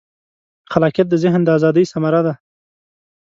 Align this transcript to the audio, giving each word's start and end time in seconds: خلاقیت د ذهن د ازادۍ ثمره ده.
خلاقیت 0.71 1.07
د 1.09 1.15
ذهن 1.23 1.41
د 1.43 1.49
ازادۍ 1.57 1.85
ثمره 1.91 2.21
ده. 2.25 2.33